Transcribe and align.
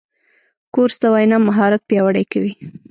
کورس 0.73 0.95
د 1.01 1.05
وینا 1.13 1.37
مهارت 1.47 1.81
پیاوړی 1.89 2.25
کوي. 2.31 2.53